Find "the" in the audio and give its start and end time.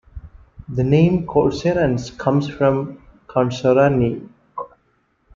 0.67-0.83